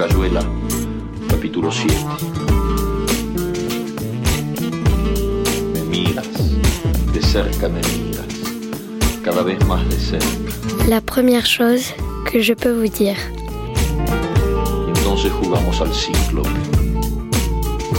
[0.00, 0.40] Cayuela,
[1.28, 1.94] capítulo 7.
[5.74, 6.26] Me miras,
[7.12, 8.24] de cerca me miras,
[9.22, 10.26] cada vez más de cerca.
[10.88, 13.18] La première chose que je peux vous dire.
[14.86, 16.48] Y entonces jugamos al cíclope.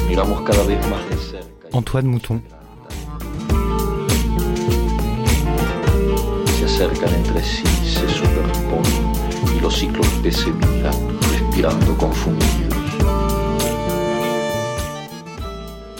[0.09, 1.67] Miramos cada vez más de cerca.
[1.71, 2.41] Antoine Mouton.
[6.57, 9.30] Se acercan entre sí, se superponen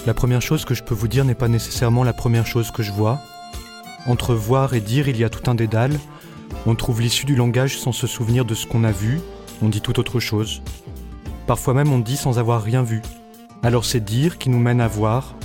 [0.06, 2.84] La première chose que je peux vous dire n'est pas nécessairement la première chose que
[2.84, 3.20] je vois.
[4.08, 6.00] Entre voir et dire, il y a tout un dédale.
[6.66, 9.22] On trouve l'issue du langage sans se souvenir de ce qu'on a vu.
[9.62, 10.62] On dit tout autre chose.
[11.48, 13.02] Parfois même on dit sans avoir rien vu.
[13.64, 15.36] Alors c'est dire qui nous mène à voir.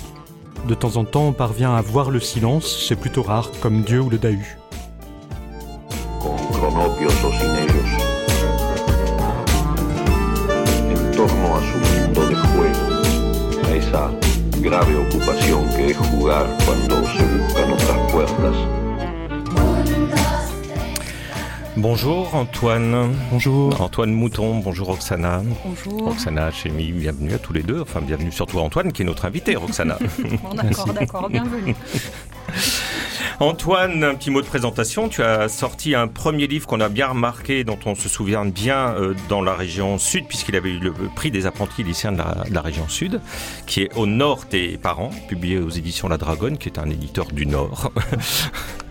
[0.66, 4.00] De temps en temps on parvient à voir le silence, c'est plutôt rare, comme Dieu
[4.00, 4.56] ou le Dahu.
[14.66, 18.56] Grave ocupación que es jugar cuando se buscan otras puertas.
[21.76, 23.14] Bonjour Antoine.
[23.30, 23.80] Bonjour.
[23.80, 25.42] Antoine Mouton, bonjour Roxana.
[25.64, 26.06] Bonjour.
[26.06, 27.82] Roxana Chemi, bienvenue à tous les deux.
[27.82, 29.98] Enfin, bienvenue surtout à Antoine qui est notre invité, Roxana.
[30.42, 31.76] Bon, d'accord, d'accord, bienvenue.
[33.38, 35.10] Antoine, un petit mot de présentation.
[35.10, 38.94] Tu as sorti un premier livre qu'on a bien remarqué, dont on se souvient bien
[38.94, 42.44] euh, dans la région sud, puisqu'il avait eu le prix des apprentis lycéens de la,
[42.48, 43.20] de la région sud,
[43.66, 47.26] qui est Au Nord tes parents, publié aux éditions La Dragonne, qui est un éditeur
[47.26, 47.92] du Nord.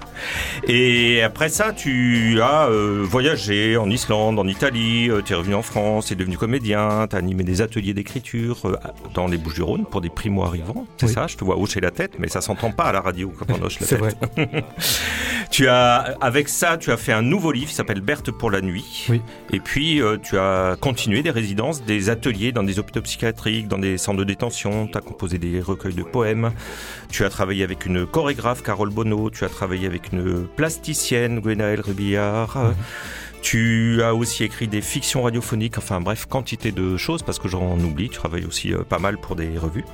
[0.67, 5.61] Et après ça, tu as euh, voyagé en Islande, en Italie, tu es revenu en
[5.61, 8.75] France, tu es devenu comédien, tu as animé des ateliers d'écriture euh,
[9.13, 10.85] dans les Bouches-du-Rhône pour des primo-arrivants.
[10.97, 11.13] C'est Oui.
[11.13, 13.45] ça, je te vois hocher la tête, mais ça s'entend pas à la radio quand
[13.57, 14.17] on hoche la tête.
[15.49, 18.61] Tu as, avec ça, tu as fait un nouveau livre qui s'appelle Berthe pour la
[18.61, 19.05] nuit.
[19.09, 19.21] Oui.
[19.51, 23.77] Et puis, euh, tu as continué des résidences, des ateliers dans des hôpitaux psychiatriques, dans
[23.77, 24.87] des centres de détention.
[24.87, 26.51] Tu as composé des recueils de poèmes.
[27.09, 29.29] Tu as travaillé avec une chorégraphe, Carole Bonneau.
[29.29, 32.57] Tu as travaillé avec une plasticienne, Gwenaëlle Rubillard.
[32.57, 32.71] Euh,
[33.45, 37.77] Tu as aussi écrit des fictions radiophoniques, enfin bref, quantité de choses, parce que j'en
[37.79, 39.85] oublie, tu travailles aussi euh, pas mal pour des revues.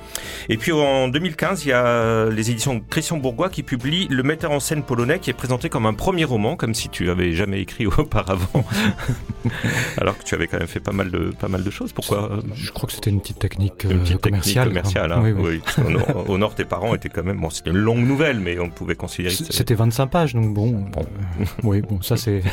[0.48, 4.52] Et puis en 2015, il y a les éditions Christian Bourgois qui publient Le metteur
[4.52, 7.60] en scène polonais, qui est présenté comme un premier roman, comme si tu avais jamais
[7.60, 8.64] écrit auparavant,
[9.98, 11.92] alors que tu avais quand même fait pas mal de, pas mal de choses.
[11.92, 14.68] Pourquoi euh, Je crois que c'était une petite technique, une euh, petite commerciale.
[14.72, 15.20] technique commerciale, hein.
[15.22, 15.60] Oui, oui.
[15.76, 15.92] oui.
[15.92, 17.38] nord- au nord, tes parents étaient quand même.
[17.38, 20.70] Bon, c'était une longue nouvelle, mais on pouvait considérer c'était C'était 25 pages, donc bon.
[20.70, 21.02] Bon.
[21.02, 22.42] euh, oui, bon, ça c'est.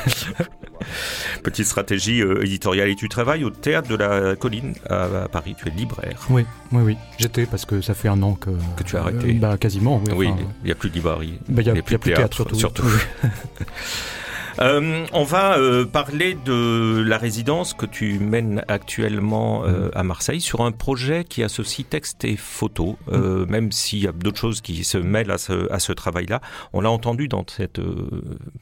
[1.44, 2.90] petite stratégie euh, éditoriale.
[2.90, 5.56] Et tu travailles au théâtre de la Colline à, Paris.
[5.58, 6.20] Tu es libraire.
[6.30, 6.98] Oui, oui, oui.
[7.18, 8.50] J'étais parce que ça fait un an que.
[8.78, 9.32] Que tu as arrêté.
[9.32, 10.14] Euh, bah, quasiment, oui.
[10.16, 11.40] Oui, enfin, il n'y a plus de librairie.
[11.48, 12.90] bah, Il n'y a, il y a plus de plus de théâtre, théâtre, surtout.
[12.90, 13.04] surtout.
[14.60, 20.42] Euh, on va euh, parler de la résidence que tu mènes actuellement euh, à Marseille
[20.42, 24.60] sur un projet qui associe texte et photo, euh, même s'il y a d'autres choses
[24.62, 26.42] qui se mêlent à ce, à ce travail-là.
[26.74, 27.82] On l'a entendu dans cette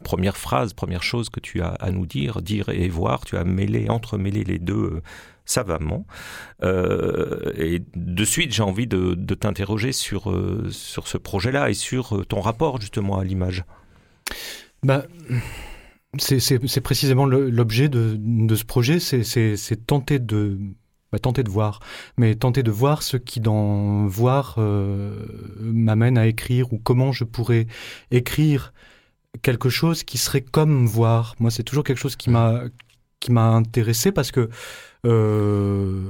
[0.04, 3.26] première phrase, première chose que tu as à nous dire, dire et voir.
[3.26, 5.02] Tu as mêlé, entremêlé les deux
[5.48, 6.06] savamment.
[6.62, 11.74] Euh, et de suite, j'ai envie de, de t'interroger sur, euh, sur ce projet-là et
[11.74, 13.64] sur ton rapport justement à l'image.
[14.84, 15.06] Bah,
[16.18, 20.60] c'est- précisément l'objet de, ce projet, c'est tenter de
[21.12, 21.80] bah, tenter de voir,
[22.18, 25.26] mais tenter de voir ce qui dans voir euh,
[25.62, 27.68] m'amène à écrire ou comment je pourrais
[28.12, 28.74] écrire
[29.42, 31.36] quelque chose qui serait comme voir.
[31.40, 32.64] Moi, c'est toujours quelque chose qui m'a
[33.20, 34.50] qui m'a intéressé parce que
[35.06, 36.02] euh,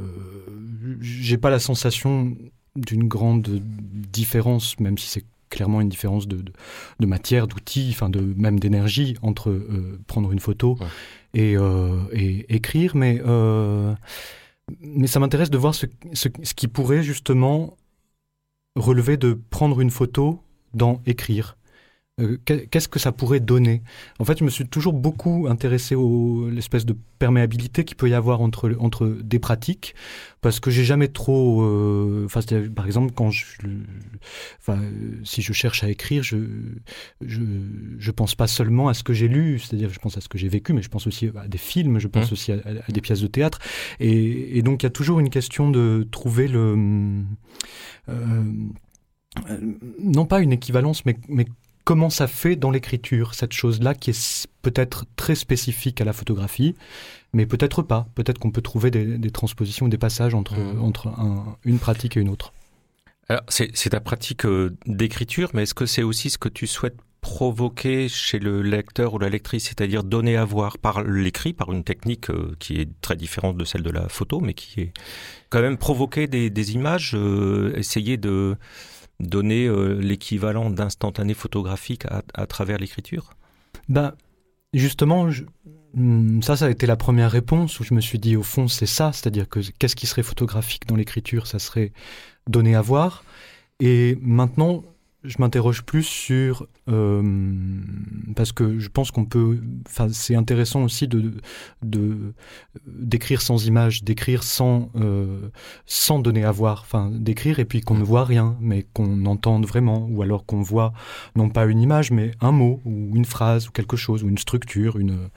[0.99, 2.35] j'ai pas la sensation
[2.75, 3.47] d'une grande
[4.11, 6.51] différence, même si c'est clairement une différence de, de,
[6.99, 10.87] de matière, d'outils, enfin de même d'énergie entre euh, prendre une photo Ouais.
[11.33, 13.93] et, euh, et écrire, mais euh,
[14.81, 17.77] mais ça m'intéresse de voir ce, ce, ce qui pourrait justement
[18.75, 20.41] relever de prendre une photo
[20.73, 21.56] dans écrire.
[22.19, 23.83] Euh, qu'est- Qu'est-ce que ça pourrait donner?
[24.17, 25.99] En fait, je me suis toujours beaucoup intéressé à
[26.49, 29.93] l'espèce de perméabilité qu'il peut y avoir entre, entre des pratiques,
[30.41, 31.61] parce que j'ai jamais trop.
[31.61, 32.27] euh,
[32.75, 33.45] par exemple, quand je,
[34.59, 34.79] enfin,
[35.23, 36.37] si je cherche à écrire, je,
[37.23, 37.41] je,
[37.99, 40.39] je pense pas seulement à ce que j'ai lu, c'est-à-dire, je pense à ce que
[40.39, 42.33] j'ai vécu, mais je pense aussi à des films, je pense Mmh.
[42.33, 42.55] aussi à,
[42.87, 43.59] à des pièces de théâtre,
[43.99, 46.75] et, et donc il y a toujours une question de trouver le,
[48.09, 48.43] euh,
[50.01, 51.45] non pas une équivalence, mais, mais
[51.87, 56.75] comment ça fait dans l'écriture, cette chose-là qui est peut-être très spécifique à la photographie,
[57.31, 58.09] mais peut-être pas.
[58.13, 60.81] Peut-être qu'on peut trouver des, des transpositions, des passages entre, Mhm.
[60.83, 62.51] entre un- une pratique et une autre.
[63.29, 66.67] Alors, c'est c'est ta pratique euh, d'écriture, mais est-ce que c'est aussi ce que tu
[66.67, 71.71] souhaites provoquer chez le lecteur ou la lectrice, c'est-à-dire donner à voir par l'écrit, par
[71.71, 74.93] une technique euh, qui est très différente de celle de la photo, mais qui est
[75.49, 78.55] quand même provoquer des, images, euh, essayer de
[79.19, 83.31] donner euh, l'équivalent d'instantané photographique à, travers l'écriture?
[83.89, 84.13] Ben,
[84.73, 85.27] justement,
[85.93, 88.67] hmm, ça, ça a été la première réponse où je me suis dit, au fond,
[88.67, 91.47] c'est ça, c'est-à-dire que qu'est-ce qui serait photographique dans l'écriture?
[91.47, 91.91] Ça serait
[92.47, 93.23] donner à voir.
[93.79, 94.83] Et maintenant,
[95.23, 97.21] je m'interroge plus sur euh,
[98.35, 99.59] parce que je pense qu'on peut.
[100.11, 101.33] C'est intéressant aussi de
[101.81, 102.33] de
[102.85, 105.49] d'écrire sans image, d'écrire sans euh,
[105.85, 106.81] sans donner à voir.
[106.81, 110.61] Enfin, d'écrire et puis qu'on ne voit rien, mais qu'on entende vraiment, ou alors qu'on
[110.61, 110.93] voit
[111.35, 114.37] non pas une image, mais un mot ou une phrase ou quelque chose ou une
[114.37, 115.29] structure, une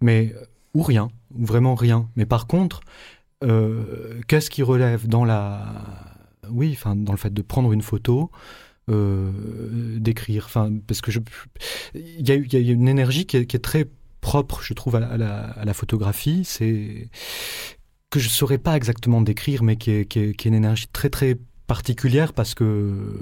[0.00, 0.34] mais
[0.74, 2.08] ou rien, ou vraiment rien.
[2.16, 2.80] Mais par contre,
[3.42, 6.12] euh, qu'est-ce qui relève dans la
[6.50, 8.30] oui, enfin, dans le fait de prendre une photo,
[8.90, 9.30] euh,
[9.98, 10.44] d'écrire.
[10.46, 11.20] Enfin, parce que je,
[11.94, 13.86] il y, a, y a une énergie qui est, qui est, très
[14.20, 16.42] propre, je trouve, à la, à la, photographie.
[16.44, 17.08] C'est
[18.10, 20.86] que je saurais pas exactement décrire, mais qui est, qui est, qui est une énergie
[20.92, 23.18] très très particulière parce que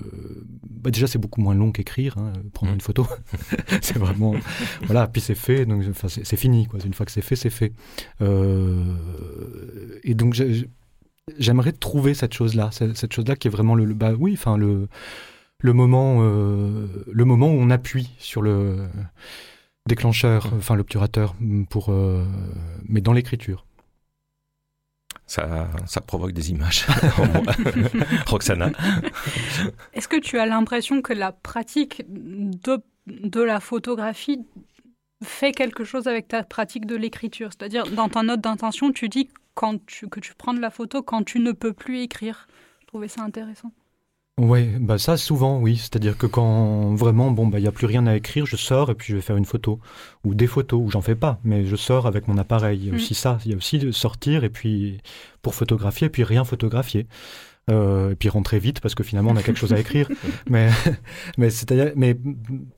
[0.68, 2.74] bah déjà c'est beaucoup moins long qu'écrire hein, prendre mmh.
[2.74, 3.06] une photo
[3.82, 4.34] c'est vraiment
[4.82, 7.50] voilà puis c'est fait donc enfin, c'est fini quoi une fois que c'est fait c'est
[7.50, 7.72] fait
[8.22, 8.82] euh,
[10.02, 10.34] et donc
[11.38, 14.32] j'aimerais trouver cette chose là cette, chose là qui est vraiment le, le bah oui
[14.32, 14.88] enfin le
[15.60, 18.88] le moment, euh, le moment où on appuie sur le
[19.86, 20.58] déclencheur, mmh.
[20.58, 21.34] enfin l'obturateur,
[21.68, 22.24] pour, euh,
[22.88, 23.66] mais dans l'écriture.
[25.26, 26.86] Ça, ça, provoque des images
[28.26, 28.72] Roxana.
[29.92, 34.40] Est-ce que tu as l'impression que la pratique de, de, la photographie
[35.22, 37.50] fait quelque chose avec ta pratique de l'écriture?
[37.56, 41.00] C'est-à-dire, dans ta note d'intention, tu dis quand tu, que tu prends de la photo
[41.00, 42.48] quand tu ne peux plus écrire.
[42.80, 43.70] Je trouvais ça intéressant.
[44.42, 47.84] Oui, bah ça souvent oui, c'est-à-dire que quand vraiment bon bah il y a plus
[47.84, 49.80] rien à écrire, je sors et puis je vais faire une photo
[50.24, 52.78] ou des photos ou j'en fais pas, mais je sors avec mon appareil.
[52.78, 52.96] Il y a mm.
[52.96, 55.02] aussi ça, il y a aussi de sortir et puis
[55.42, 57.06] pour photographier et puis rien photographier.
[57.70, 60.08] Euh, et puis rentrer vite parce que finalement on a quelque chose à écrire.
[60.48, 60.70] mais
[61.36, 61.50] mais
[61.94, 62.16] mais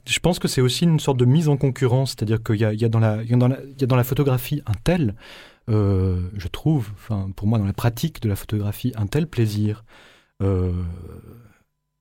[0.05, 2.77] je pense que c'est aussi une sorte de mise en concurrence, c'est-à-dire qu'il y y
[2.77, 5.15] y a dans la, il y a dans la photographie un tel,
[5.69, 6.91] euh, je trouve,
[7.37, 9.85] pour moi dans la pratique de la photographie un tel plaisir.
[10.43, 10.73] Euh,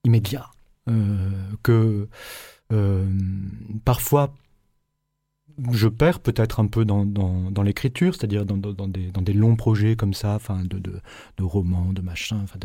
[0.03, 0.49] immédiat,
[0.89, 1.29] euh,
[1.63, 2.07] que
[2.71, 3.05] euh,
[3.85, 4.33] parfois
[5.71, 9.33] je perds peut-être un peu dans, dans, dans l'écriture, c'est-à-dire dans, dans, des, dans, des,
[9.33, 10.93] longs projets comme ça, enfin de, de,
[11.37, 12.59] de, romans, de machins, enfin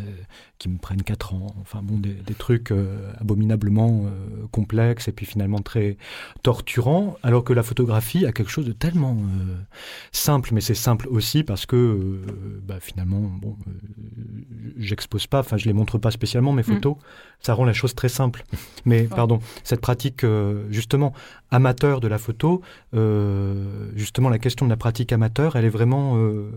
[0.57, 5.11] qui me prennent quatre ans, enfin bon, des, des trucs euh, abominablement euh, complexes et
[5.11, 5.97] puis finalement très
[6.43, 9.55] torturants, alors que la photographie a quelque chose de tellement euh,
[10.11, 12.21] simple, mais c'est simple aussi parce que
[12.65, 13.55] bah, finalement, bon,
[14.77, 16.65] j'expose pas, enfin je les montre pas spécialement mes mm.
[16.65, 16.95] photos,
[17.39, 18.43] ça rend la chose très simple.
[18.85, 20.25] Mais pardon, cette pratique
[20.69, 21.13] justement
[21.51, 22.61] amateur de la photo,
[23.95, 26.17] justement la question de la pratique amateur, elle est vraiment...
[26.17, 26.51] Euh,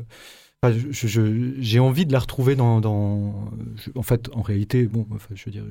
[0.91, 3.51] j'ai envie de la retrouver dans,
[3.95, 5.65] en fait, en réalité, bon, enfin, je veux dire,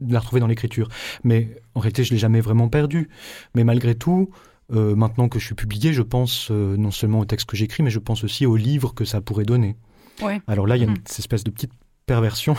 [0.00, 0.88] de la retrouver dans l'écriture.
[1.24, 3.08] Mais en réalité, je l'ai jamais vraiment perdue.
[3.56, 4.30] Mais malgré tout,
[4.72, 7.90] euh, maintenant que je suis publié, je pense non seulement au texte que j'écris, mais
[7.90, 9.76] je pense aussi au livre que ça pourrait donner.
[10.22, 10.40] Ouais.
[10.46, 11.18] Alors là, il y a une mm.
[11.18, 11.72] espèce de petite
[12.06, 12.54] perversion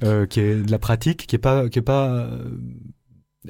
[0.28, 2.28] qui est de la pratique, qui est pas, qui est pas,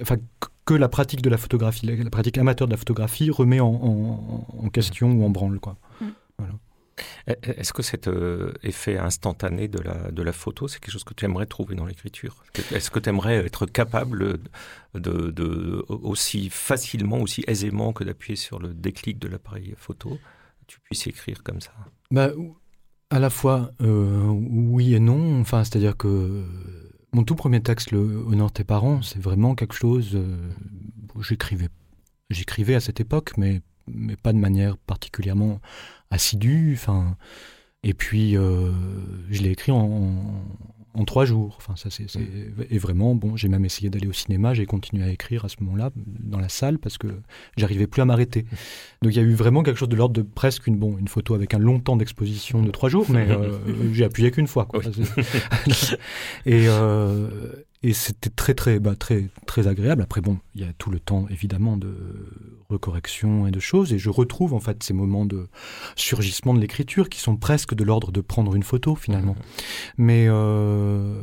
[0.00, 0.18] enfin,
[0.64, 5.12] que la pratique de la photographie, la, pratique amateur de la photographie remet en, question
[5.12, 5.58] ou en branle.
[5.60, 5.76] Quoi.
[6.00, 6.06] Mm.
[7.26, 11.14] Est-ce que cet euh, effet instantané de la, de la photo, c'est quelque chose que
[11.14, 12.44] tu aimerais trouver dans l'écriture?
[12.72, 14.38] Est-ce que tu aimerais être capable
[14.94, 20.18] de, de, aussi facilement, aussi aisément que d'appuyer sur le déclic de l'appareil photo,
[20.66, 21.72] tu puisses écrire comme ça?
[22.10, 22.30] Bah,
[23.10, 25.40] À la fois euh, oui et non.
[25.40, 26.44] Enfin, c'est-à-dire que
[27.12, 30.12] mon tout premier texte, le Honore tes parents, c'est vraiment quelque chose.
[30.14, 30.50] Euh,
[31.20, 31.68] j'écrivais,
[32.30, 33.60] j'écrivais à cette époque, mais
[34.22, 35.60] pas de manière particulièrement
[36.10, 36.72] assidue.
[36.74, 37.16] Enfin,
[37.82, 38.72] et puis euh,
[39.30, 40.14] je l'ai écrit en,
[40.94, 41.56] en trois jours.
[41.58, 42.06] Enfin, ça, c'est,
[42.70, 45.56] Et vraiment, bon, j'ai même essayé d'aller au cinéma, j'ai continué à écrire à ce
[45.60, 47.08] moment-là, dans la salle, parce que
[47.56, 48.44] j'arrivais plus à m'arrêter.
[49.02, 51.08] Donc il y a eu vraiment quelque chose de l'ordre de presque une, bon, une
[51.08, 53.58] photo avec un long temps d'exposition de trois jours, mais euh,
[53.92, 54.66] j'ai appuyé qu'une fois.
[54.66, 54.82] Quoi.
[56.46, 57.28] et, euh,
[57.82, 60.02] et c'était très très bah, très très agréable.
[60.02, 61.94] Après bon, il y a tout le temps évidemment de
[62.68, 65.48] recorrection et de choses, et je retrouve en fait ces moments de
[65.96, 69.34] surgissement de l'écriture qui sont presque de l'ordre de prendre une photo finalement.
[69.34, 69.36] Mmh.
[69.98, 71.14] Mais euh,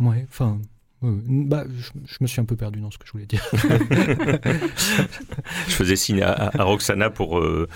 [0.00, 0.58] ouais, enfin
[1.06, 1.64] Bah,
[2.04, 3.44] je, me suis un peu perdu dans ce que je voulais dire.
[5.68, 7.68] je faisais signe à, Roxana pour, euh,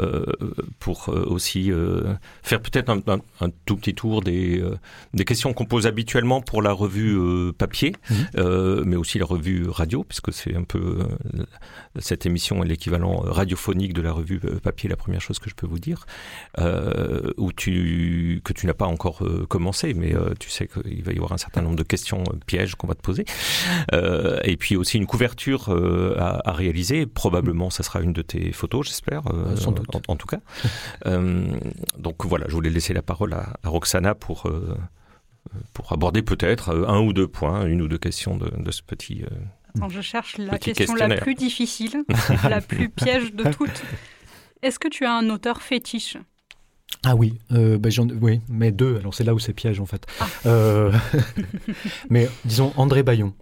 [0.00, 0.24] euh,
[0.80, 1.70] pour euh, aussi
[2.42, 3.00] faire peut-être un,
[3.66, 4.62] tout petit tour des,
[5.14, 8.84] des questions qu'on pose habituellement pour la revue papier, mhm.
[8.84, 10.98] mais aussi la revue radio, puisque c'est un peu
[11.98, 15.66] cette émission est l'équivalent radiophonique de la revue papier, la première chose que je peux
[15.66, 16.06] vous dire,
[17.36, 21.32] où tu, que tu n'as pas encore commencé, mais tu sais qu'il va y avoir
[21.32, 23.24] un certain nombre de questions pièges qu'on va te poser.
[23.92, 27.06] Euh, et puis aussi une couverture euh, à, réaliser.
[27.06, 29.22] Probablement, ça sera une de tes photos, j'espère.
[29.32, 29.88] Euh, Sans doute.
[30.08, 30.40] En, tout cas.
[31.98, 34.50] donc voilà, je voulais laisser la parole à, Roxana pour
[35.74, 39.22] pour aborder peut-être un ou deux points, une ou deux questions de, ce petit.
[39.74, 42.04] Attends, je cherche la question la plus difficile,
[42.48, 43.82] la plus piège de toutes.
[44.62, 46.16] Est-ce que tu as un auteur fétiche?
[47.04, 47.88] Ah oui, euh, bah,
[48.20, 48.96] oui, mais deux.
[48.96, 50.06] Alors c'est là où c'est piège en fait.
[50.20, 50.26] Ah.
[50.46, 50.92] Euh,
[52.10, 53.34] mais disons André Bayon.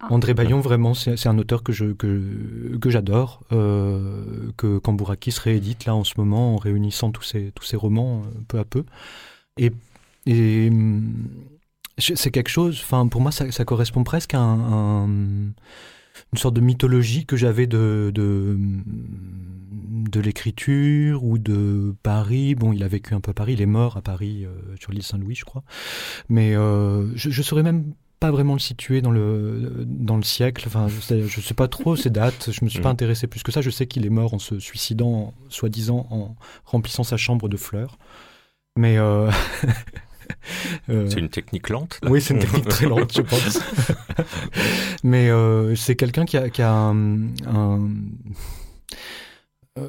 [0.00, 0.08] Ah.
[0.10, 5.86] André Bayon, vraiment, c'est un auteur que je que, que j'adore, euh, que Cambourakis réédite
[5.86, 8.84] là en ce moment en réunissant tous ses tous ses romans euh, peu à peu.
[9.56, 9.72] Et,
[10.26, 10.70] et
[11.98, 12.80] c'est quelque chose.
[12.82, 15.08] Enfin, pour moi, ça, ça correspond presque à un,
[16.32, 18.58] une sorte de mythologie que j'avais de, de
[20.10, 22.54] de l'écriture ou de Paris.
[22.54, 24.50] Bon, il a vécu un peu à Paris, il est mort à Paris, euh,
[24.80, 25.62] sur l'île Saint-Louis, je crois.
[26.28, 30.64] Mais euh, je ne saurais même pas vraiment le situer dans le, dans le siècle.
[30.66, 32.50] Enfin, je ne sais pas trop ses dates.
[32.52, 32.92] Je me suis pas mm.
[32.92, 33.62] intéressé plus que ça.
[33.62, 37.98] Je sais qu'il est mort en se suicidant, soi-disant, en remplissant sa chambre de fleurs.
[38.76, 39.30] Mais euh,
[40.88, 42.00] c'est une technique lente.
[42.04, 43.60] Oui, c'est une technique très lente, je pense.
[45.04, 45.30] Mais
[45.76, 47.30] c'est quelqu'un qui a, qui a un,
[49.78, 49.88] euh,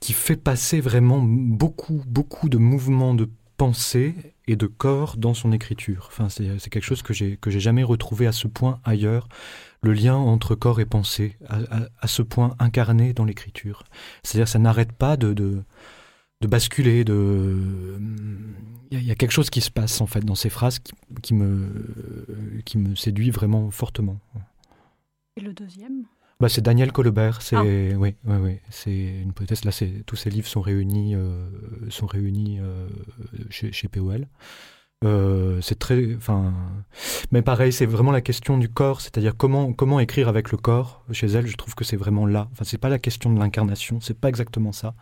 [0.00, 4.14] qui, fait passer vraiment beaucoup, beaucoup de mouvements de pensée
[4.46, 6.10] et de corps dans son écriture.
[6.10, 9.28] Enfin, c'est quelque chose que j'ai que j'ai jamais retrouvé à ce point ailleurs.
[9.80, 13.84] Le lien entre corps et pensée, à, ce point incarné dans l'écriture.
[14.22, 15.62] C'est-à-dire, ça n'arrête pas de, de,
[16.46, 17.04] basculer.
[17.04, 17.56] De,
[18.90, 21.34] il y, a quelque chose qui se passe en fait dans ces phrases qui, qui
[21.34, 24.18] me qui me séduit vraiment fortement.
[25.36, 26.04] Et le deuxième?
[26.40, 27.42] Bah, c'est Daniel Colbert.
[27.42, 27.62] C'est ah.
[27.62, 28.58] oui, oui, oui.
[28.70, 29.64] C'est une poétesse.
[29.64, 31.48] Là, c'est tous ces livres sont réunis, euh,
[31.90, 32.88] sont réunis euh,
[33.50, 34.26] chez, chez, POL.
[35.04, 36.52] Euh, c'est très, enfin,
[37.30, 41.04] mais pareil, c'est vraiment la question du corps, c'est-à-dire comment comment écrire avec le corps.
[41.12, 42.48] Chez elle, je trouve que c'est vraiment là.
[42.50, 44.94] Enfin, c'est pas la question de l'incarnation, c'est pas exactement ça,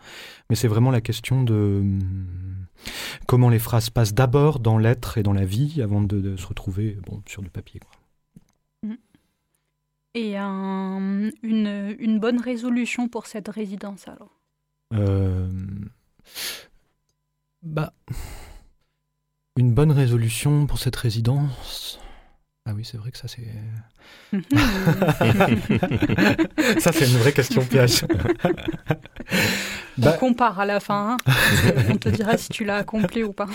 [0.51, 1.83] mais c'est vraiment la question de
[3.25, 6.45] comment les phrases passent d'abord dans l'être et dans la vie avant de, de se
[6.45, 7.79] retrouver bon, sur du papier.
[7.79, 7.91] Quoi.
[10.13, 14.31] Et une, une, bonne résolution pour cette résidence alors?
[14.93, 15.47] Euh,
[17.61, 17.93] Bah,
[19.57, 21.99] une bonne résolution pour cette résidence.
[22.65, 23.47] Ah oui, c'est vrai que ça c'est.
[26.79, 28.05] ça c'est une vraie question piège.
[29.99, 31.13] On bah compare à la fin.
[31.13, 31.17] Hein.
[31.89, 33.47] On te dira si tu l'as accompli ou pas.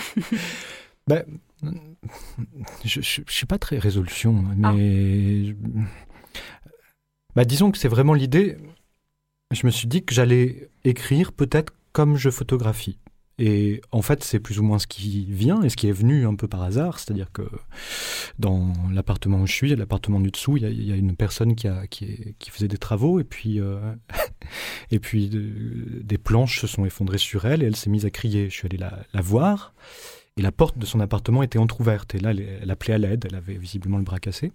[1.07, 1.23] bah,
[2.83, 5.53] je, je, suis pas très résolution, mais.
[5.53, 5.79] Ah.
[7.35, 8.57] Bah, disons que c'est vraiment l'idée.
[9.51, 12.97] Je me suis dit que j'allais écrire peut-être comme je photographie.
[13.39, 16.27] Et en fait, c'est plus ou moins ce qui vient et ce qui est venu
[16.27, 16.99] un peu par hasard.
[16.99, 17.41] C'est-à-dire que
[18.37, 21.67] dans l'appartement où je suis, l'appartement du dessous, il y, a une personne qui,
[22.51, 23.79] faisait des travaux et puis, euh,
[24.91, 28.49] et puis des planches se sont effondrées sur elle et elle s'est mise à crier.
[28.49, 29.73] Je suis allé la, voir
[30.37, 32.13] et la porte de son appartement était entr'ouverte.
[32.13, 33.25] Et là, elle, appelait à l'aide.
[33.27, 34.51] Elle avait visiblement le bras cassé.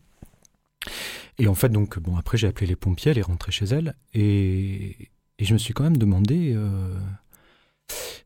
[1.39, 3.95] Et en fait, donc, bon, après, j'ai appelé les pompiers, elle est rentrée chez elle,
[4.13, 4.97] et,
[5.39, 6.53] et je me suis quand même demandé.
[6.55, 6.99] Euh,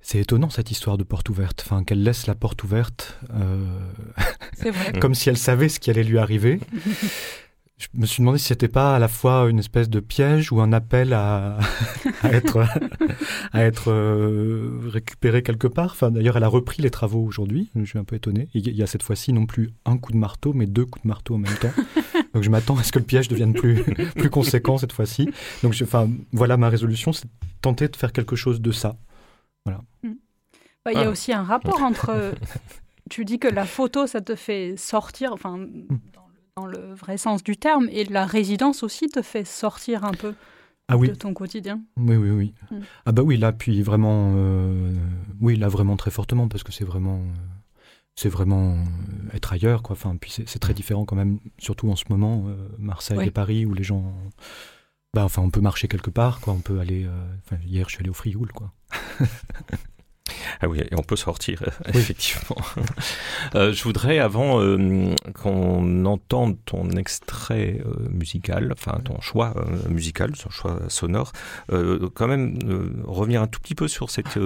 [0.02, 3.64] c'est étonnant cette histoire de porte ouverte, enfin qu'elle laisse la porte ouverte, euh,
[4.64, 4.98] vrai.
[5.00, 6.60] comme si elle savait ce qui allait lui arriver.
[7.78, 10.60] je me suis demandé si c'était pas à la fois une espèce de piège ou
[10.60, 11.58] un appel à,
[12.24, 12.64] être,
[13.52, 15.92] à être euh, récupéré quelque part.
[15.92, 17.70] Enfin, d'ailleurs, elle a repris les travaux aujourd'hui.
[17.74, 18.48] Je suis un peu étonné.
[18.54, 21.08] Il y a cette fois-ci non plus un coup de marteau, mais deux coups de
[21.08, 21.72] marteau en même temps.
[22.34, 23.82] Donc je m'attends à ce que le piège devienne plus,
[24.16, 25.28] plus conséquent cette fois-ci.
[25.62, 27.26] Donc enfin, voilà ma résolution, c'est
[27.60, 28.96] tenter de faire quelque chose de ça.
[29.64, 29.80] Voilà.
[30.02, 30.12] Mm.
[30.84, 31.10] Bah, il y a ah.
[31.10, 32.34] aussi un rapport entre.
[33.10, 35.86] tu dis que la photo, ça te fait sortir, enfin, mm
[36.56, 40.34] dans le vrai sens du terme, et la résidence aussi te fait sortir un peu
[40.88, 41.80] ah de ton quotidien.
[41.96, 42.54] Oui, oui, oui.
[42.70, 42.80] Hmm.
[43.06, 44.94] Ah bah oui, là, puis vraiment, euh,
[45.40, 47.80] oui, là vraiment très fortement, parce que c'est vraiment, euh,
[48.14, 49.94] c'est vraiment euh, être ailleurs, quoi.
[49.94, 52.44] Enfin, puis c'est très différent quand même, surtout en ce moment,
[52.78, 54.12] Marseille et Paris, où les gens,
[55.14, 56.54] bah, enfin, on peut marcher quelque part, quoi.
[56.54, 57.06] On peut aller,
[57.64, 58.72] hier, je suis allé au Frioul, quoi.
[60.60, 62.56] Ah oui, et on peut sortir, effectivement.
[63.54, 69.88] euh, je voudrais, avant euh, qu'on entende ton extrait euh, musical, enfin ton choix euh,
[69.88, 71.32] musical, ton choix sonore,
[71.72, 72.58] euh, quand même
[73.04, 74.38] revenir un tout petit peu sur cette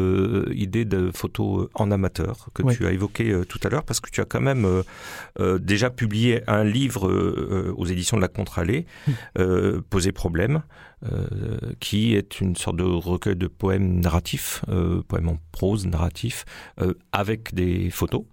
[0.53, 2.77] idée de photo en amateur que Oui.
[2.77, 4.67] tu as évoqué tout à l'heure, parce que tu as quand même
[5.61, 7.11] déjà publié un livre
[7.77, 8.87] aux éditions de la Contre-Allée,
[9.39, 10.63] euh, Poser problème,
[11.13, 16.45] euh, qui est une sorte de recueil de poèmes narratifs, euh, poèmes en prose narratif,
[16.81, 18.25] euh, avec des photos.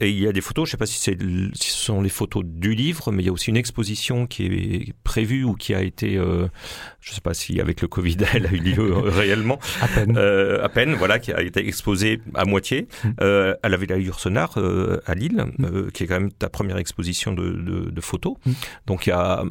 [0.00, 1.16] Et il y a des photos, je ne sais pas si, c'est,
[1.54, 4.46] si ce sont les photos du livre, mais il y a aussi une exposition qui
[4.46, 8.46] est prévue ou qui a été, je ne sais pas si avec le Covid elle
[8.46, 10.18] a eu lieu réellement, À peine.
[10.18, 13.08] à peine, voilà, qui a été exposée à moitié Mm.
[13.20, 14.58] euh, à la Villa Ursenard
[15.06, 18.36] à Lille, euh, qui est quand même ta première exposition de, de, de photos.
[18.44, 18.52] Mm.
[18.86, 19.44] Donc il y a,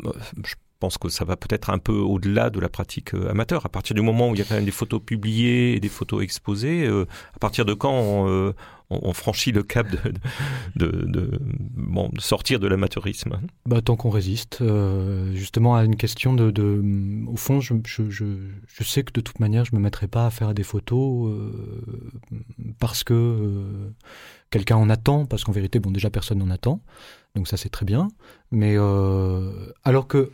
[0.46, 3.66] je pense que ça va peut-être un peu au-delà de la pratique euh, amateur.
[3.66, 5.90] À partir du moment où il y a quand même des photos publiées et des
[5.90, 8.54] photos exposées, euh, à partir de quand on, euh,
[9.14, 9.88] franchit le cap
[10.76, 11.40] de, de,
[12.18, 13.40] sortir de l'amateurisme?
[13.66, 14.62] Bah, tant qu'on résiste,
[15.34, 16.84] justement à une question de,
[17.28, 18.26] au fond, je, je, je,
[18.68, 21.32] je sais que de toute manière, je me mettrai pas à faire des photos
[22.80, 23.64] parce que
[24.50, 26.82] quelqu'un en attend, parce qu'en vérité, bon, déjà personne n'en attend,
[27.36, 28.10] donc ça c'est très bien.
[28.52, 28.76] Mais
[29.86, 30.32] alors que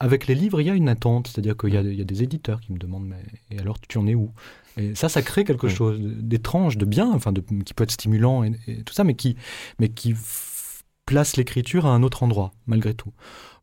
[0.00, 2.04] avec les livres, il y a une attente, c'est-à-dire qu'il y, a- il y a
[2.04, 4.32] des éditeurs qui me demandent, mais et alors tu en es où?
[4.76, 8.42] Et ça, ça crée quelque chose d'étrange, de bien, enfin, de, qui peut être stimulant
[8.44, 9.36] et, et tout ça, mais qui,
[9.78, 10.14] mais qui
[11.06, 13.12] place l'écriture à un autre endroit, malgré tout.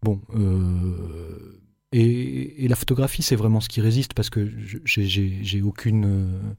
[0.03, 1.59] Bon, euh,
[1.91, 4.50] et, et la photographie, c'est vraiment ce qui résiste parce que
[4.85, 6.53] j'ai aucune euh,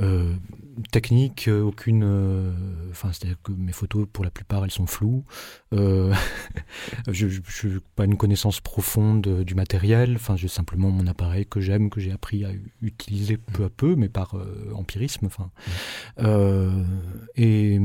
[0.00, 0.34] euh,
[0.90, 2.02] technique, euh, aucune.
[2.04, 2.52] euh,
[2.90, 5.24] Enfin, c'est-à-dire que mes photos, pour la plupart, elles sont floues.
[5.72, 6.12] Euh,
[7.12, 7.26] je
[7.68, 10.14] n'ai pas une connaissance profonde du matériel.
[10.16, 12.50] Enfin, j'ai simplement mon appareil que j'aime, que j'ai appris à
[12.82, 14.36] utiliser peu à peu, mais par
[14.74, 15.26] empirisme.
[15.26, 15.50] Enfin,
[16.18, 16.84] Euh,
[17.36, 17.80] et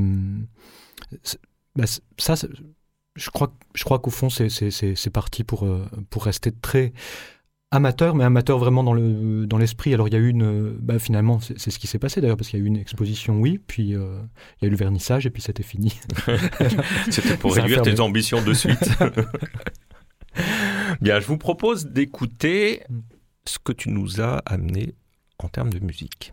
[1.24, 1.40] c'est-
[1.76, 1.86] bah,
[2.18, 2.36] ça,
[3.16, 5.68] je crois, je crois qu'au fond, c'est- parti pour,
[6.10, 6.94] pour rester très
[7.72, 9.94] amateur, mais amateur vraiment dans le dans l'esprit.
[9.94, 12.38] Alors il y a eu une, bah, finalement, c'est c'est ce qui s'est passé d'ailleurs,
[12.38, 14.20] parce qu'il y a eu une exposition, oui, puis euh,
[14.58, 16.00] il y a eu le vernissage et puis c'était fini.
[17.10, 18.90] C'était pour Ça réduire tes ambitions de suite.
[21.02, 22.84] Bien, je vous propose d'écouter
[23.46, 24.96] ce que tu nous as amené
[25.40, 26.32] en termes de musique.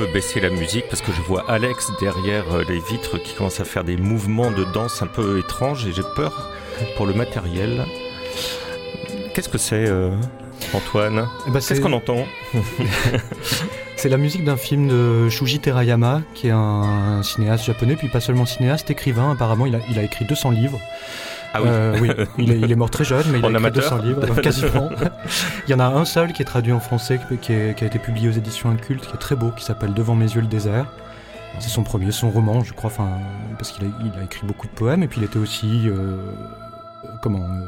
[0.00, 3.60] Peu baisser la musique parce que je vois Alex derrière euh, les vitres qui commence
[3.60, 6.48] à faire des mouvements de danse un peu étranges et j'ai peur
[6.96, 7.84] pour le matériel.
[9.34, 10.10] Qu'est-ce que c'est, euh,
[10.72, 11.28] Antoine?
[11.46, 12.24] Eh ben, Qu'est-ce qu'on entend?
[13.96, 18.20] C'est la musique d'un film de Shuji Terayama, qui est un cinéaste japonais, puis pas
[18.20, 19.32] seulement cinéaste, écrivain.
[19.32, 20.80] Apparemment, il a, il a écrit 200 livres.
[21.52, 21.68] Ah oui.
[21.70, 23.82] Euh, oui, il est, il est mort très jeune, mais il En a écrit amateur
[24.02, 24.90] 200 livres, quasiment.
[25.66, 27.86] il y en a un seul qui est traduit en français, qui, est- qui a
[27.86, 30.46] été publié aux éditions Incultes, qui est très beau, qui s'appelle Devant mes yeux le
[30.46, 30.86] désert.
[31.58, 33.10] C'est son premier, son roman, je crois, enfin,
[33.58, 36.16] parce qu'il a, il a écrit beaucoup de poèmes, et puis il était aussi, euh,
[37.22, 37.64] comment, euh,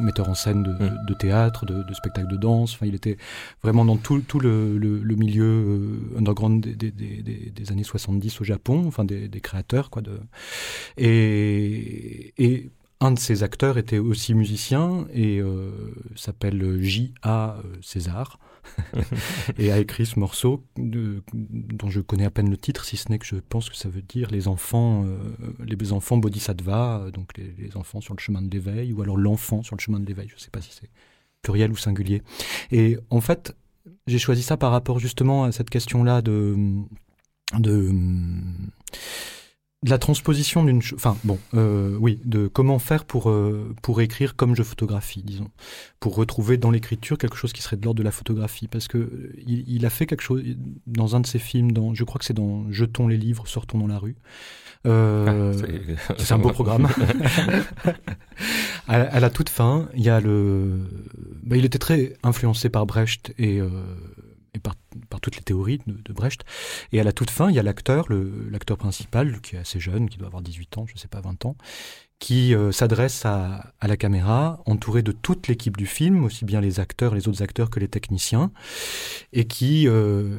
[0.00, 1.06] metteur en scène de, Mm.
[1.06, 2.74] de théâtre, de, de spectacle de danse.
[2.74, 3.16] Enfin, il était
[3.62, 7.72] vraiment dans tout, tout le, le- le milieu euh, underground des, des- des- des- des
[7.72, 10.02] années 70 au Japon, enfin des, des créateurs, quoi.
[10.02, 10.20] De...
[10.98, 15.70] Et, et un de ses acteurs était aussi musicien et euh,
[16.16, 17.58] s'appelle J.A.
[17.80, 18.38] César
[19.58, 23.08] et a écrit ce morceau de- dont je connais à peine le titre, si ce
[23.10, 25.16] n'est que je pense que ça veut dire les enfants, euh,
[25.64, 29.16] les enfants bodhisattva, euh, donc les, les enfants sur le chemin de l'éveil, ou alors
[29.16, 30.28] l'enfant sur le chemin de l'éveil.
[30.28, 30.90] Je ne sais pas si c'est
[31.42, 32.22] pluriel ou singulier.
[32.72, 33.56] Et en fait,
[34.06, 36.56] j'ai choisi ça par rapport justement à cette question-là de
[37.58, 37.90] de
[39.84, 44.34] de la transposition d'une, enfin bon, euh, oui, de comment faire pour euh, pour écrire
[44.34, 45.50] comme je photographie, disons,
[46.00, 48.98] pour retrouver dans l'écriture quelque chose qui serait de l'ordre de la photographie, parce que
[48.98, 50.42] euh, il, il a fait quelque chose
[50.88, 53.78] dans un de ses films, dans, je crois que c'est dans Jetons les livres, sortons
[53.78, 54.16] dans la rue.
[54.86, 55.54] Euh,
[56.08, 56.88] Ah, c'est un beau programme.
[58.88, 60.88] à, à la toute fin, il y a le.
[61.44, 63.68] bah, il était très influencé par Brecht et, euh,
[64.54, 64.74] et par,
[65.20, 66.44] toutes les théories de, de Brecht.
[66.92, 68.06] Et à la toute fin, il y a l'acteur,
[68.50, 71.44] l'acteur principal, qui est assez jeune, qui doit avoir 18 ans, je sais pas, 20
[71.46, 71.56] ans,
[72.18, 76.60] qui euh, s'adresse à, à la caméra, entouré de toute l'équipe du film, aussi bien
[76.60, 78.50] les acteurs, les autres acteurs que les techniciens,
[79.32, 80.38] et qui euh,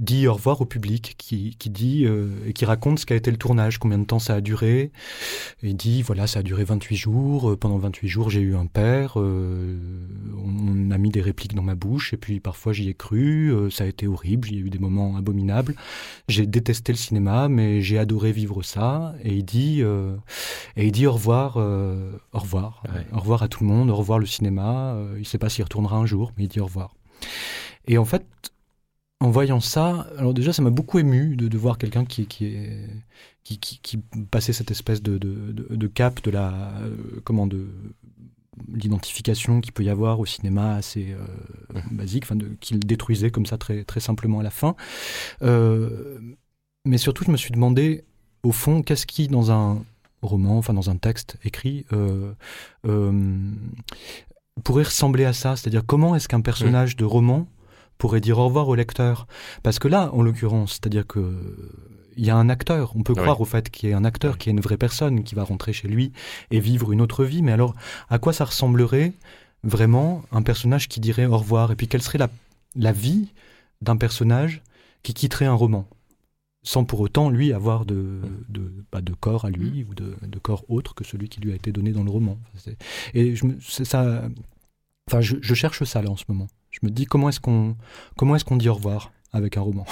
[0.00, 3.30] dit au revoir au public, qui, qui dit euh, et qui raconte ce qu'a été
[3.30, 4.90] le tournage, combien de temps ça a duré.
[5.62, 7.50] Et dit voilà, ça a duré 28 jours.
[7.52, 9.14] euh, Pendant 28 jours, j'ai eu un père.
[9.20, 9.78] euh,
[10.44, 13.52] on a mis des répliques dans ma bouche, et puis parfois j'y ai cru.
[13.52, 14.48] euh, ça a été horrible.
[14.50, 15.74] A eu des moments abominables.
[16.28, 19.14] J'ai détesté le cinéma, mais j'ai adoré vivre ça.
[19.22, 19.82] Et il dit
[20.76, 23.06] et il dit au revoir, euh, au revoir, Ouais.
[23.12, 24.94] au revoir à tout le monde, au revoir le cinéma.
[24.94, 26.94] euh, il sait pas s'il retournera un jour, mais il dit au revoir.
[27.86, 28.24] Et en fait,
[29.20, 32.46] en voyant ça, alors déjà, ça m'a beaucoup ému de, de voir quelqu'un qui, qui,
[32.46, 32.86] est,
[33.42, 33.98] qui, qui, qui
[34.30, 37.68] passait cette espèce de, de, de, cap de la, euh, comment, de
[38.72, 43.58] l'identification qu'il peut y avoir au cinéma assez euh, basique, enfin, qu'il détruisait comme ça
[43.58, 44.76] très, très simplement à la fin.
[45.42, 46.18] Euh,
[46.84, 48.04] mais surtout, je me suis demandé,
[48.42, 49.82] au fond, qu'est-ce qui, dans un
[50.24, 52.32] roman, enfin dans un texte écrit, euh,
[52.86, 53.52] euh,
[54.62, 55.56] pourrait ressembler à ça.
[55.56, 57.46] C'est-à-dire, comment est-ce qu'un personnage de roman
[57.98, 59.26] pourrait dire au revoir au lecteur?
[59.62, 61.72] Parce que là, en l'occurrence, c'est-à-dire que
[62.16, 62.92] il y a un acteur.
[62.94, 65.24] On peut croire au fait qu'il y ait un acteur, qui est une vraie personne,
[65.24, 66.12] qui va rentrer chez lui
[66.50, 67.42] et vivre une autre vie.
[67.42, 67.74] Mais alors,
[68.08, 69.12] à quoi ça ressemblerait
[69.62, 71.72] vraiment un personnage qui dirait au revoir?
[71.72, 72.28] Et puis, quelle serait la,
[72.76, 73.32] la vie
[73.82, 74.62] d'un personnage
[75.02, 75.88] qui quitterait un roman?
[76.64, 80.38] Sans pour autant, lui, avoir de, de, bah, de corps à lui ou de, de
[80.38, 82.38] corps autre que celui qui lui a été donné dans le roman.
[83.12, 84.24] Et je ça,
[85.08, 86.48] enfin, je, je cherche ça là en ce moment.
[86.70, 87.76] Je me dis comment est-ce qu'on
[88.16, 89.86] comment est-ce qu'on dit au revoir avec un roman?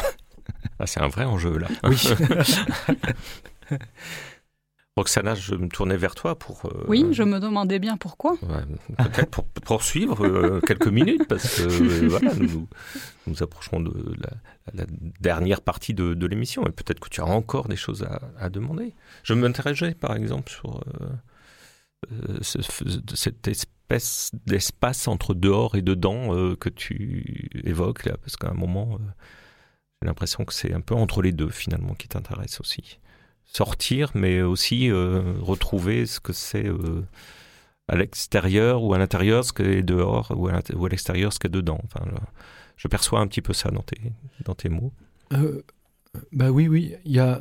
[0.78, 1.68] Ah, c'est un vrai enjeu là.
[1.84, 1.96] Oui.
[4.96, 6.66] Roxana, je me tournais vers toi pour.
[6.66, 8.32] euh, Oui, je me demandais bien pourquoi.
[8.42, 8.64] ouais,
[8.98, 11.62] Peut-être pour poursuivre euh, quelques minutes, parce que
[12.04, 12.68] euh, voilà, nous,
[13.26, 14.30] nous approchons de la,
[14.74, 14.84] la
[15.20, 18.50] dernière partie de, de l'émission, et peut-être que tu as encore des choses à, à
[18.50, 18.94] demander.
[19.22, 20.84] Je m'interrogeais par exemple sur
[22.42, 28.50] ce- ce- cette espèce d'espace entre dehors et dedans que tu évoques là, parce qu'à
[28.50, 28.98] un moment,
[30.02, 32.98] j'ai l'impression que c'est un peu entre les deux finalement qui t'intéresse aussi.
[33.54, 37.04] Sortir, mais aussi euh, retrouver ce que c'est euh,
[37.86, 41.78] à l'extérieur ou à l'intérieur, ce qu'est dehors, ou à, l'extérieur, ce qu'est dedans.
[41.84, 42.06] Enfin,
[42.76, 44.00] je, perçois un petit peu ça dans tes,
[44.46, 44.92] dans tes mots.
[45.34, 45.62] Euh,
[46.32, 47.40] bah oui, oui, il y a.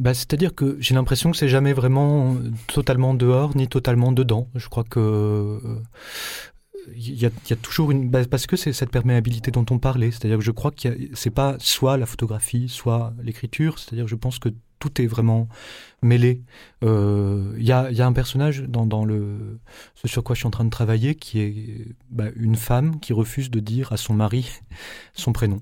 [0.00, 2.36] Bah, c'est-à-dire que j'ai l'impression que c'est jamais vraiment
[2.68, 4.48] totalement dehors ni totalement dedans.
[4.54, 5.60] Je crois que
[6.94, 10.10] il y, a, toujours une parce que c'est cette perméabilité dont on parlait.
[10.10, 13.78] C'est-à-dire que je crois que c'est pas soit la photographie, soit l'écriture.
[13.78, 15.48] C'est-à-dire que je pense que tout est vraiment
[16.02, 16.42] mêlé.
[16.84, 19.58] Euh, Il y, a, y a un personnage dans, dans le
[19.94, 23.12] ce sur quoi je suis en train de travailler qui est bah, une femme qui
[23.12, 24.48] refuse de dire à son mari
[25.14, 25.60] son prénom.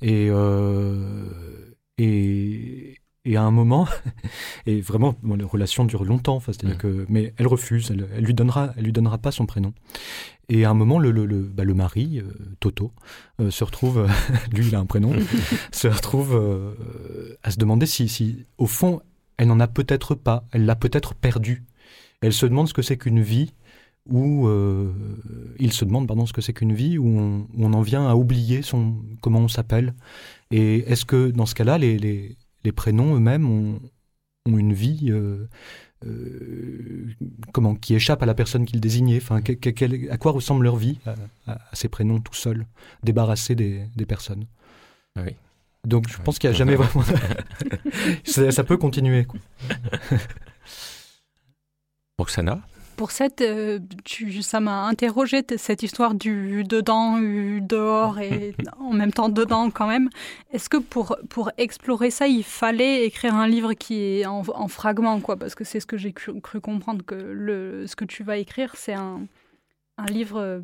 [0.00, 1.26] Et, euh,
[1.98, 3.86] et, et à un moment,
[4.66, 6.76] et vraiment, bon, la relation dure longtemps, c'est-à-dire Mhm.
[6.78, 9.72] que, mais elle refuse, elle, elle lui donnera, elle lui donnera pas son prénom.
[10.48, 12.24] Et à un moment, le, le, le, bah, le mari, euh,
[12.60, 12.92] Toto,
[13.40, 14.06] euh, se retrouve,
[14.52, 15.12] lui il a un prénom,
[15.72, 19.00] se retrouve euh, à se demander si, si, au fond,
[19.36, 21.62] elle n'en a peut-être pas, elle l'a peut-être perdu.
[22.20, 23.54] Elle se demande ce que c'est qu'une vie
[24.08, 24.48] où
[25.60, 28.08] il se demande pardon ce que c'est qu'une vie où on, où on en vient
[28.08, 29.94] à oublier son comment on s'appelle
[30.50, 33.80] et est-ce que dans ce cas-là les, les, les prénoms eux-mêmes ont,
[34.46, 35.48] ont une vie euh,
[36.06, 37.06] euh,
[37.52, 40.64] comment qui échappe à la personne qu'ils désignaient enfin que- que- quel- à quoi ressemble
[40.64, 41.14] leur vie à,
[41.46, 42.66] à- à ces prénoms tout seuls
[43.04, 44.46] débarrassés des, des personnes
[45.16, 45.36] Oui.
[45.86, 47.04] donc je pense qu'il n'y a jamais vraiment
[48.24, 49.26] ça, ça peut continuer.
[52.18, 52.60] Roxana?
[53.02, 58.92] Pour cette, euh, tu- ça m'a interrogé cette histoire du dedans, du dehors et en
[58.92, 60.08] même temps dedans quand même.
[60.52, 64.68] Est-ce que pour, pour explorer ça, il fallait écrire un livre qui est en, en
[64.68, 65.36] fragments, quoi?
[65.36, 68.36] Parce que c'est ce que j'ai cru, cru comprendre que le, ce que tu vas
[68.36, 69.26] écrire, c'est un,
[69.98, 70.60] un livre euh,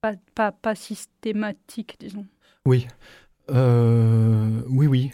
[0.00, 2.26] pas, pas, pas systématique, disons.
[2.66, 2.86] Oui,
[3.50, 5.10] Euh, oui, oui,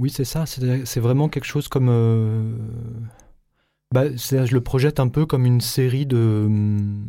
[0.00, 0.46] oui, c'est ça.
[0.46, 1.88] C'est c'est vraiment quelque chose comme.
[1.90, 2.56] euh,
[3.92, 6.44] bah, je le projette un peu comme une série de.
[6.46, 7.04] hum,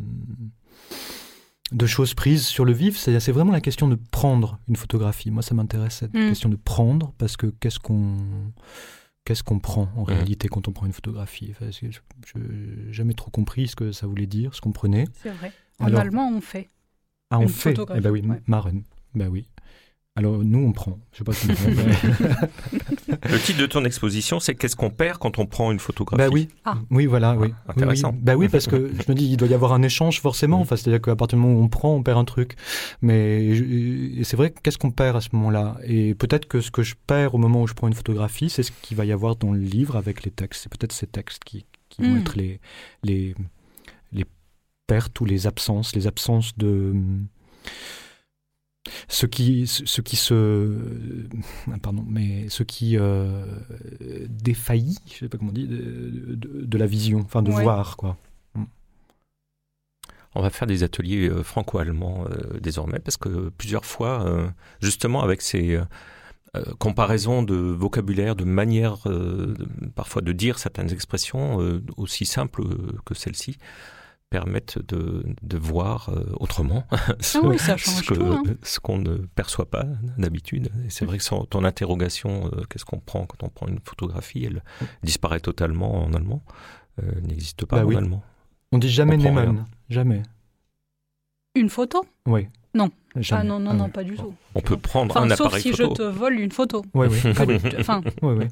[1.72, 2.98] de choses prises sur le vif.
[2.98, 5.30] C'est c'est vraiment la question de prendre une photographie.
[5.30, 6.28] Moi, ça m'intéresse cette Mm.
[6.28, 8.16] question de prendre parce que qu'est-ce qu'on
[9.24, 11.52] qu'est-ce qu'on prend en réalité quand on prend une photographie?
[11.52, 11.86] Enfin, Je
[12.38, 15.06] n'ai jamais trop compris ce que ça voulait dire, ce qu'on prenait.
[15.22, 15.52] C'est vrai.
[15.78, 16.68] En Alors- allemand, on fait.
[17.30, 18.42] Ah, on Une fait Eh ben oui, ouais.
[18.46, 18.82] Maren.
[19.14, 19.46] Ben oui.
[20.14, 20.98] Alors nous, on prend.
[21.12, 24.90] Je sais pas si on prend, mais- Le titre de ton exposition, c'est Qu'est-ce qu'on
[24.90, 26.76] perd quand on prend une photographie Bah oui, Ah.
[26.90, 27.48] oui voilà, oui.
[27.66, 28.10] Ah, intéressant.
[28.10, 28.22] Oui, oui.
[28.22, 30.60] Bah oui, parce que je me dis, il doit y avoir un échange forcément.
[30.60, 32.56] Enfin, c'est-à-dire qu'à partir du moment où on prend, on perd un truc.
[33.00, 33.54] Mais
[34.24, 35.78] c'est vrai, qu'est-ce qu'on perd à ce moment-là?
[35.86, 38.62] Et peut-être que ce que je perds au moment où je prends une photographie, c'est
[38.62, 40.64] ce qu'il va y avoir dans le livre avec les textes.
[40.64, 42.18] C'est peut-être ces textes qui, qui vont Mhm.
[42.20, 42.60] être les,
[43.02, 43.34] les
[44.12, 44.26] les
[44.86, 46.92] pertes ou les absences, les absences de
[49.08, 51.24] ce qui, ce ce qui se,
[51.70, 53.44] ah, pardon, mais ce qui euh,
[54.28, 57.62] défaillit, je sais pas comment on dit, de, de- de la vision, enfin de Ouais.
[57.62, 58.16] voir quoi.
[60.34, 64.48] On va faire des ateliers euh, franco-allemands euh, désormais parce que plusieurs fois, euh,
[64.80, 65.84] justement avec ces euh,
[66.56, 72.24] euh, comparaisons de vocabulaire, de manière euh, de- parfois de dire certaines expressions euh, aussi
[72.24, 73.58] simples euh, que celles-ci
[74.32, 76.84] permettent de, de voir euh, autrement
[77.20, 78.24] ce, Ah oui, ça ce que- tout.
[78.24, 78.42] hein.
[78.62, 79.84] ce qu'on ne perçoit pas
[80.16, 80.70] d'habitude.
[80.86, 83.80] Et c'est vrai que sans ton interrogation, euh, qu'est-ce qu'on prend quand on prend une
[83.84, 84.62] photographie, elle
[85.02, 86.42] disparaît totalement en allemand,
[87.02, 87.96] euh, n'existe pas Bah en oui.
[87.96, 88.22] allemand.
[88.72, 89.66] On dit jamais Neyman, rien.
[89.90, 90.22] jamais.
[91.54, 92.04] Une photo?
[92.26, 92.48] Oui.
[92.74, 92.90] Non.
[93.16, 93.40] Jamais.
[93.42, 93.90] Ah non, non, non, ouais.
[93.90, 94.34] pas du tout.
[94.54, 95.90] On peut prendre Enfin, un sauf appareil si photo.
[95.90, 96.82] je te vole une photo.
[96.94, 97.08] Ah oui.
[97.78, 98.48] Enfin, ouais.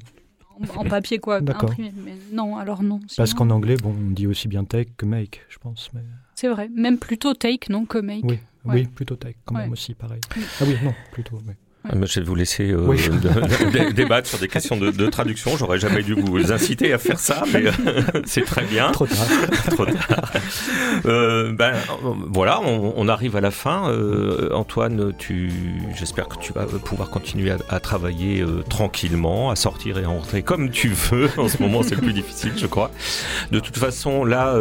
[0.75, 1.71] en, papier quoi, D'accord.
[1.71, 1.91] imprimé.
[2.03, 2.99] Mais non, alors non.
[3.17, 5.89] Parce qu'en anglais, bon, on dit aussi bien take que make, je pense.
[5.93, 6.01] Mais...
[6.35, 6.69] C'est vrai.
[6.69, 8.23] Même plutôt take, non, que make.
[8.23, 8.75] Oui, Ouais.
[8.75, 10.21] oui, plutôt take, quand même aussi, pareil.
[10.35, 11.39] Ah oui, non, plutôt.
[11.45, 11.55] mais
[11.89, 12.99] Je vais vous laisser euh, Oui.
[13.95, 15.57] débattre sur des questions de, de traduction.
[15.57, 17.71] J'aurais jamais dû vous inciter à faire ça, mais euh,
[18.25, 18.91] c'est très bien.
[18.91, 19.27] Trop tard.
[19.71, 20.31] Trop tard.
[21.05, 21.73] Euh, ben,
[22.31, 23.89] voilà, on, on arrive à la fin.
[23.89, 25.51] Euh, Antoine, tu,
[25.97, 30.43] j'espère que tu vas pouvoir continuer à, à travailler tranquillement, à sortir et à rentrer
[30.43, 31.29] comme tu veux.
[31.37, 32.91] En ce moment, c'est le plus difficile, je crois.
[33.51, 34.53] De toute façon, là,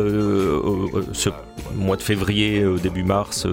[1.12, 1.28] ce
[1.74, 3.46] mois de février, début mars,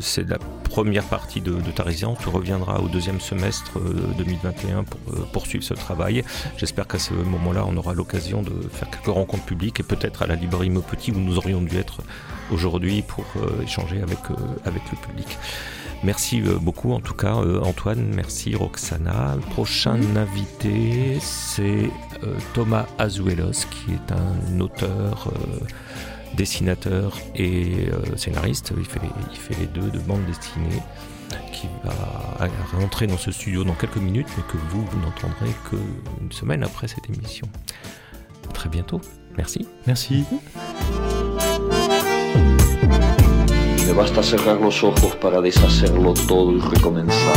[0.00, 2.18] c'est la première partie de, de ta résidence.
[2.20, 6.24] Tu reviendras au deuxième semestre euh, 2021 pour euh, poursuivre ce travail.
[6.56, 10.26] J'espère qu'à ce moment-là, on aura l'occasion de faire quelques rencontres publiques et peut-être à
[10.26, 12.00] la librairie Maupetit où nous aurions dû être
[12.50, 15.36] aujourd'hui pour euh, échanger avec, euh, avec le public.
[16.04, 19.34] Merci euh, beaucoup en tout cas euh, Antoine, merci Roxana.
[19.36, 21.90] Le prochain invité c'est
[22.22, 25.58] euh, Thomas Azuelos qui est un auteur, euh,
[26.34, 28.72] dessinateur et euh, scénariste.
[28.76, 30.82] Il fait, les, il fait les deux de bande dessinée
[31.52, 36.32] qui va rentrer dans ce studio dans quelques minutes mais que vous, vous n'entendrez qu'une
[36.32, 37.48] semaine après cette émission.
[38.48, 39.00] À très bientôt.
[39.36, 39.66] Merci.
[39.86, 40.24] Merci.
[43.86, 47.36] Me basta cerrar los ojos para deshacerlo todo y recomenzar.